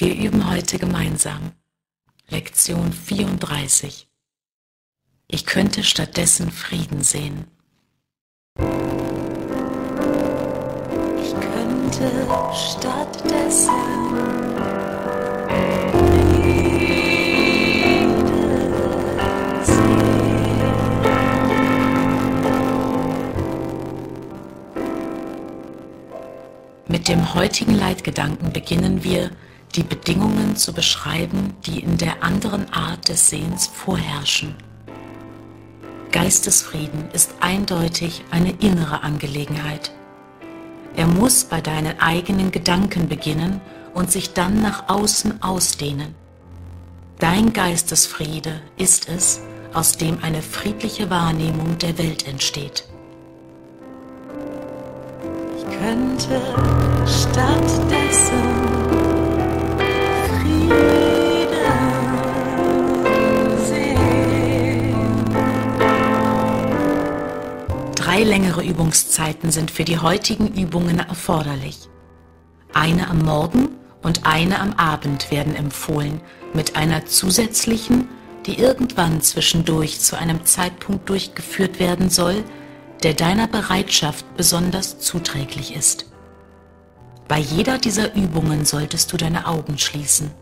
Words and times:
Wir 0.00 0.16
üben 0.16 0.50
heute 0.50 0.78
gemeinsam. 0.78 1.52
Lektion 2.30 2.90
34. 2.90 4.08
Ich 5.28 5.44
könnte 5.44 5.84
stattdessen 5.84 6.50
Frieden 6.50 7.02
sehen. 7.02 7.44
Ich 11.22 11.34
könnte 11.38 12.26
stattdessen. 12.54 13.74
Mit 26.88 27.06
dem 27.06 27.34
heutigen 27.34 27.74
Leitgedanken 27.74 28.54
beginnen 28.54 29.04
wir, 29.04 29.30
die 29.76 29.82
Bedingungen 29.82 30.56
zu 30.56 30.72
beschreiben, 30.72 31.54
die 31.66 31.80
in 31.80 31.96
der 31.96 32.22
anderen 32.22 32.72
Art 32.72 33.08
des 33.08 33.28
Sehens 33.28 33.66
vorherrschen. 33.66 34.54
Geistesfrieden 36.12 37.08
ist 37.12 37.34
eindeutig 37.40 38.24
eine 38.30 38.50
innere 38.50 39.02
Angelegenheit. 39.02 39.92
Er 40.96 41.06
muss 41.06 41.44
bei 41.44 41.60
deinen 41.60 42.00
eigenen 42.00 42.50
Gedanken 42.50 43.08
beginnen 43.08 43.60
und 43.94 44.10
sich 44.10 44.32
dann 44.32 44.60
nach 44.60 44.88
außen 44.88 45.42
ausdehnen. 45.42 46.14
Dein 47.18 47.52
Geistesfriede 47.52 48.60
ist 48.76 49.08
es, 49.08 49.40
aus 49.72 49.96
dem 49.96 50.18
eine 50.22 50.42
friedliche 50.42 51.10
Wahrnehmung 51.10 51.78
der 51.78 51.96
Welt 51.98 52.26
entsteht. 52.26 52.84
Ich 55.56 55.78
könnte 55.78 56.40
stattdessen 57.06 58.79
Drei 68.10 68.24
längere 68.24 68.64
Übungszeiten 68.64 69.52
sind 69.52 69.70
für 69.70 69.84
die 69.84 70.00
heutigen 70.00 70.48
Übungen 70.48 70.98
erforderlich. 70.98 71.78
Eine 72.74 73.06
am 73.08 73.20
Morgen 73.20 73.68
und 74.02 74.26
eine 74.26 74.58
am 74.58 74.72
Abend 74.72 75.30
werden 75.30 75.54
empfohlen, 75.54 76.20
mit 76.52 76.74
einer 76.74 77.06
zusätzlichen, 77.06 78.08
die 78.46 78.58
irgendwann 78.58 79.20
zwischendurch 79.20 80.00
zu 80.00 80.18
einem 80.18 80.44
Zeitpunkt 80.44 81.08
durchgeführt 81.08 81.78
werden 81.78 82.10
soll, 82.10 82.42
der 83.04 83.14
deiner 83.14 83.46
Bereitschaft 83.46 84.24
besonders 84.36 84.98
zuträglich 84.98 85.76
ist. 85.76 86.06
Bei 87.28 87.38
jeder 87.38 87.78
dieser 87.78 88.16
Übungen 88.16 88.64
solltest 88.64 89.12
du 89.12 89.18
deine 89.18 89.46
Augen 89.46 89.78
schließen. 89.78 90.32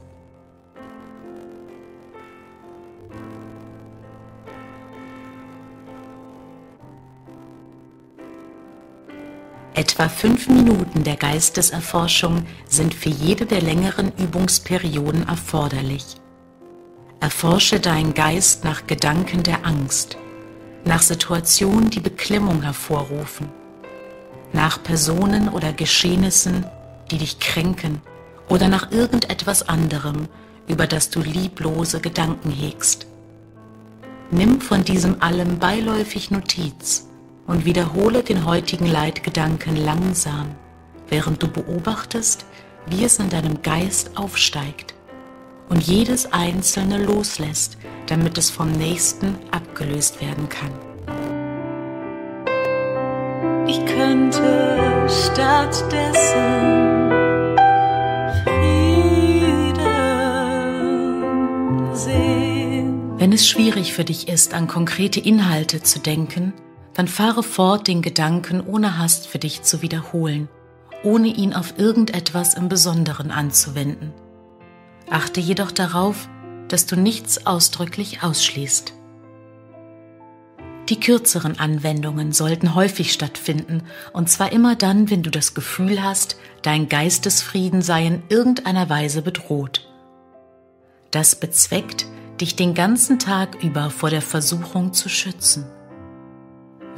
Etwa 9.78 10.08
fünf 10.08 10.48
Minuten 10.48 11.04
der 11.04 11.14
Geisteserforschung 11.14 12.44
sind 12.68 12.94
für 12.94 13.10
jede 13.10 13.46
der 13.46 13.62
längeren 13.62 14.10
Übungsperioden 14.18 15.28
erforderlich. 15.28 16.04
Erforsche 17.20 17.78
deinen 17.78 18.12
Geist 18.12 18.64
nach 18.64 18.88
Gedanken 18.88 19.44
der 19.44 19.64
Angst, 19.64 20.18
nach 20.84 21.00
Situationen, 21.00 21.90
die 21.90 22.00
Beklemmung 22.00 22.62
hervorrufen, 22.62 23.50
nach 24.52 24.82
Personen 24.82 25.48
oder 25.48 25.72
Geschehnissen, 25.72 26.66
die 27.12 27.18
dich 27.18 27.38
kränken 27.38 28.00
oder 28.48 28.66
nach 28.66 28.90
irgendetwas 28.90 29.68
anderem, 29.68 30.26
über 30.66 30.88
das 30.88 31.08
du 31.10 31.20
lieblose 31.20 32.00
Gedanken 32.00 32.50
hegst. 32.50 33.06
Nimm 34.32 34.60
von 34.60 34.82
diesem 34.82 35.22
allem 35.22 35.60
beiläufig 35.60 36.32
Notiz 36.32 37.08
und 37.48 37.64
wiederhole 37.64 38.22
den 38.22 38.44
heutigen 38.44 38.86
Leitgedanken 38.86 39.74
langsam, 39.74 40.54
während 41.08 41.42
du 41.42 41.48
beobachtest, 41.48 42.44
wie 42.86 43.02
es 43.04 43.18
in 43.18 43.30
deinem 43.30 43.62
Geist 43.62 44.16
aufsteigt 44.16 44.94
und 45.68 45.82
jedes 45.82 46.32
einzelne 46.32 47.02
loslässt, 47.02 47.78
damit 48.06 48.38
es 48.38 48.50
vom 48.50 48.70
nächsten 48.70 49.36
abgelöst 49.50 50.20
werden 50.20 50.48
kann. 50.48 50.70
Ich 53.66 53.84
könnte 53.84 55.06
stattdessen 55.08 56.36
Frieden 58.44 59.84
sehen. 61.94 63.18
Wenn 63.18 63.32
es 63.32 63.48
schwierig 63.48 63.92
für 63.94 64.04
dich 64.04 64.28
ist, 64.28 64.54
an 64.54 64.68
konkrete 64.68 65.20
Inhalte 65.20 65.82
zu 65.82 65.98
denken, 65.98 66.52
dann 66.98 67.06
fahre 67.06 67.44
fort, 67.44 67.86
den 67.86 68.02
Gedanken 68.02 68.60
ohne 68.60 68.98
Hast 68.98 69.28
für 69.28 69.38
dich 69.38 69.62
zu 69.62 69.82
wiederholen, 69.82 70.48
ohne 71.04 71.28
ihn 71.28 71.54
auf 71.54 71.78
irgendetwas 71.78 72.54
im 72.54 72.68
Besonderen 72.68 73.30
anzuwenden. 73.30 74.12
Achte 75.08 75.38
jedoch 75.38 75.70
darauf, 75.70 76.28
dass 76.66 76.86
du 76.86 76.96
nichts 76.96 77.46
ausdrücklich 77.46 78.24
ausschließt. 78.24 78.94
Die 80.88 80.98
kürzeren 80.98 81.60
Anwendungen 81.60 82.32
sollten 82.32 82.74
häufig 82.74 83.12
stattfinden, 83.12 83.84
und 84.12 84.28
zwar 84.28 84.50
immer 84.50 84.74
dann, 84.74 85.08
wenn 85.08 85.22
du 85.22 85.30
das 85.30 85.54
Gefühl 85.54 86.02
hast, 86.02 86.36
dein 86.62 86.88
Geistesfrieden 86.88 87.80
sei 87.80 88.06
in 88.06 88.24
irgendeiner 88.28 88.90
Weise 88.90 89.22
bedroht. 89.22 89.88
Das 91.12 91.36
bezweckt, 91.36 92.06
dich 92.40 92.56
den 92.56 92.74
ganzen 92.74 93.20
Tag 93.20 93.62
über 93.62 93.90
vor 93.90 94.10
der 94.10 94.22
Versuchung 94.22 94.92
zu 94.92 95.08
schützen. 95.08 95.64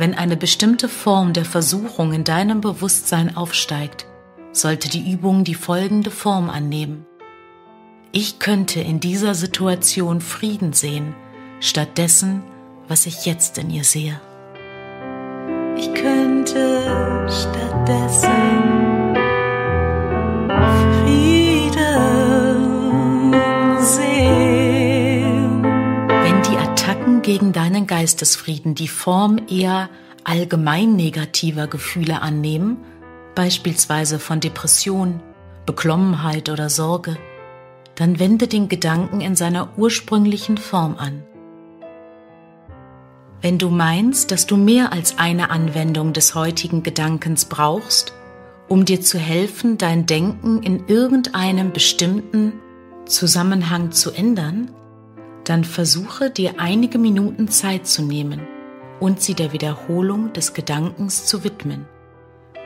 Wenn 0.01 0.15
eine 0.15 0.39
bestimmte 0.39 0.89
Form 0.89 1.35
der 1.35 1.45
Versuchung 1.45 2.15
in 2.15 2.25
deinem 2.25 2.63
Bewusstsein 2.63 3.37
aufsteigt, 3.37 4.07
sollte 4.51 4.89
die 4.89 5.13
Übung 5.13 5.45
die 5.45 5.53
folgende 5.53 6.11
Form 6.11 6.49
annehmen. 6.49 7.05
Ich 8.11 8.39
könnte 8.39 8.81
in 8.81 9.01
dieser 9.01 9.35
Situation 9.35 10.23
Frieden 10.23 10.73
sehen, 10.73 11.15
statt 11.61 11.99
dessen, 11.99 12.43
was 12.89 13.05
ich 13.05 13.27
jetzt 13.27 13.59
in 13.59 13.69
ihr 13.69 13.85
sehe. 13.85 14.19
Ich 15.77 15.93
könnte 15.93 17.20
gegen 27.31 27.53
deinen 27.53 27.87
Geistesfrieden 27.87 28.75
die 28.75 28.89
Form 28.89 29.39
eher 29.49 29.89
allgemein 30.25 30.97
negativer 30.97 31.69
Gefühle 31.69 32.23
annehmen, 32.23 32.79
beispielsweise 33.37 34.19
von 34.19 34.41
Depression, 34.41 35.21
Beklommenheit 35.65 36.49
oder 36.49 36.69
Sorge, 36.69 37.17
dann 37.95 38.19
wende 38.19 38.49
den 38.49 38.69
Gedanken 38.69 39.21
in 39.21 39.37
seiner 39.37 39.79
ursprünglichen 39.79 40.57
Form 40.57 40.97
an. 40.99 41.23
Wenn 43.41 43.59
du 43.59 43.71
meinst, 43.71 44.33
dass 44.33 44.49
du 44.49 44.57
mehr 44.57 44.93
als 44.93 45.17
eine 45.21 45.51
Anwendung 45.51 46.13
des 46.13 46.35
heutigen 46.35 46.83
Gedankens 46.83 47.45
brauchst, 47.45 48.13
um 48.67 48.85
dir 48.85 49.03
zu 49.03 49.21
helfen, 49.21 49.79
dein 49.79 50.05
Denken 50.05 50.65
in 50.65 50.89
irgendeinem 50.89 51.71
bestimmten 51.71 52.55
Zusammenhang 53.07 53.93
zu 53.93 54.11
ändern, 54.11 54.73
dann 55.51 55.65
versuche 55.65 56.31
dir 56.31 56.61
einige 56.61 56.97
Minuten 56.97 57.49
Zeit 57.49 57.85
zu 57.85 58.03
nehmen 58.03 58.41
und 59.01 59.21
sie 59.21 59.35
der 59.35 59.53
Wiederholung 59.53 60.33
des 60.33 60.55
Gedankens 60.55 61.27
zu 61.27 61.43
widmen, 61.43 61.87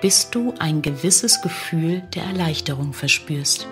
bis 0.02 0.28
du 0.28 0.52
ein 0.58 0.82
gewisses 0.82 1.40
Gefühl 1.40 2.02
der 2.14 2.24
Erleichterung 2.24 2.92
verspürst. 2.92 3.66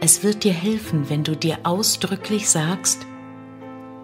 Es 0.00 0.22
wird 0.22 0.44
dir 0.44 0.54
helfen, 0.54 1.10
wenn 1.10 1.22
du 1.22 1.36
dir 1.36 1.58
ausdrücklich 1.64 2.48
sagst, 2.48 3.04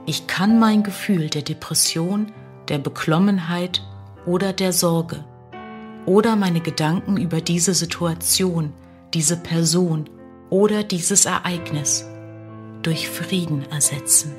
ich 0.04 0.26
kann 0.26 0.58
mein 0.58 0.82
Gefühl 0.82 1.30
der 1.30 1.40
Depression, 1.40 2.30
der 2.68 2.76
Beklommenheit 2.76 3.80
oder 4.26 4.52
der 4.52 4.74
Sorge 4.74 5.24
oder 6.04 6.36
meine 6.36 6.60
Gedanken 6.60 7.16
über 7.16 7.40
diese 7.40 7.72
Situation, 7.72 8.74
diese 9.14 9.38
Person 9.38 10.10
oder 10.50 10.82
dieses 10.82 11.24
Ereignis 11.24 12.11
durch 12.82 13.08
Frieden 13.08 13.64
ersetzen. 13.70 14.34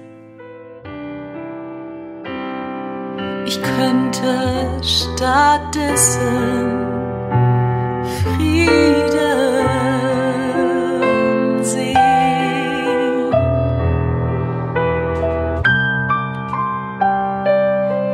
Ich 3.45 3.62
könnte 3.62 4.80
stattdessen 4.81 6.22
Frieden 8.24 9.24
sehen. 11.63 12.04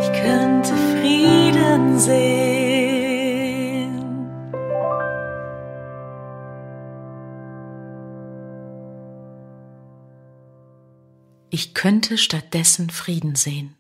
Ich 0.02 0.12
könnte 0.22 0.74
Frieden 0.74 2.00
sehen. 2.00 2.49
Ich 11.50 11.74
könnte 11.74 12.18
stattdessen 12.18 12.90
Frieden 12.90 13.36
sehen. 13.36 13.76